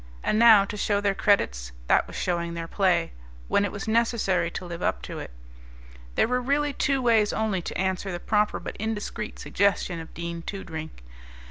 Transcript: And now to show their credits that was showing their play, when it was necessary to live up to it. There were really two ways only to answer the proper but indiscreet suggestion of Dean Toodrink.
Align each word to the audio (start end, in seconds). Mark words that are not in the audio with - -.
And 0.23 0.39
now 0.39 0.65
to 0.65 0.75
show 0.77 0.99
their 0.99 1.13
credits 1.13 1.73
that 1.85 2.07
was 2.07 2.15
showing 2.15 2.55
their 2.55 2.67
play, 2.67 3.13
when 3.47 3.63
it 3.63 3.71
was 3.71 3.87
necessary 3.87 4.49
to 4.49 4.65
live 4.65 4.81
up 4.81 5.03
to 5.03 5.19
it. 5.19 5.29
There 6.15 6.27
were 6.27 6.41
really 6.41 6.73
two 6.73 7.03
ways 7.03 7.31
only 7.31 7.61
to 7.61 7.77
answer 7.77 8.11
the 8.11 8.19
proper 8.19 8.59
but 8.59 8.75
indiscreet 8.77 9.37
suggestion 9.37 9.99
of 9.99 10.11
Dean 10.15 10.41
Toodrink. 10.41 11.03